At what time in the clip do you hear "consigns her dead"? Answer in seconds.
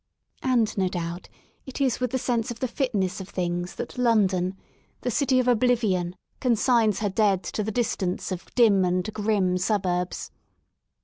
6.39-7.43